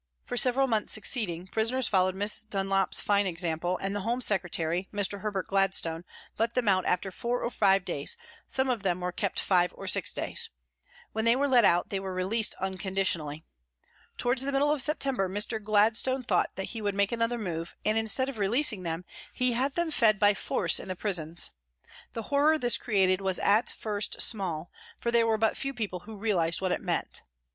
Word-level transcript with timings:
For 0.25 0.35
several 0.35 0.65
months 0.65 0.91
succeeding 0.91 1.45
prisoners 1.45 1.87
followed 1.87 2.15
Miss 2.15 2.43
Dunlop's 2.43 2.99
fine 3.01 3.27
example, 3.27 3.77
and 3.77 3.95
the 3.95 3.99
Home 3.99 4.19
Secretary, 4.19 4.89
Mr. 4.91 5.21
Herbert 5.21 5.45
Gladstone, 5.45 6.05
let 6.39 6.55
them 6.55 6.67
out 6.67 6.85
after 6.87 7.11
four 7.11 7.41
or 7.43 7.51
five 7.51 7.85
days, 7.85 8.17
some 8.47 8.67
of 8.67 8.81
them 8.81 8.99
were 9.01 9.11
kept 9.11 9.39
five 9.39 9.71
or 9.75 9.87
six 9.87 10.11
days. 10.11 10.49
When 11.11 11.23
they 11.23 11.35
were 11.35 11.47
let 11.47 11.63
out 11.65 11.91
they 11.91 11.99
were 11.99 12.15
released 12.15 12.55
unconditionally. 12.55 13.43
Towards 14.17 14.41
the 14.41 14.51
middle 14.51 14.71
of 14.71 14.81
September, 14.81 15.29
Mr. 15.29 15.63
Gladstone 15.63 16.23
thought 16.23 16.49
that 16.55 16.71
he 16.73 16.81
would 16.81 16.95
make 16.95 17.11
another 17.11 17.37
move 17.37 17.75
and, 17.85 17.95
instead 17.95 18.27
of 18.27 18.39
releasing 18.39 18.81
them, 18.81 19.05
he 19.33 19.51
had 19.51 19.75
them 19.75 19.91
fed 19.91 20.17
by 20.17 20.33
force 20.33 20.79
in 20.79 20.87
the 20.87 20.95
prisons. 20.95 21.51
The 22.13 22.23
horror 22.33 22.57
this 22.57 22.75
created 22.79 23.21
was 23.21 23.37
at 23.37 23.69
first 23.69 24.19
small, 24.19 24.71
for 24.99 25.11
there 25.11 25.27
were 25.27 25.37
but 25.37 25.55
few 25.57 25.75
people 25.75 25.99
who 25.99 26.15
realised 26.15 26.59
what 26.59 26.71
it 26.71 26.81
meant. 26.81 27.21